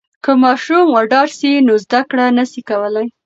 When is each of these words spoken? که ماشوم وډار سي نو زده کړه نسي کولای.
که 0.23 0.31
ماشوم 0.43 0.83
وډار 0.95 1.27
سي 1.39 1.51
نو 1.67 1.73
زده 1.83 2.01
کړه 2.09 2.25
نسي 2.37 2.61
کولای. 2.69 3.07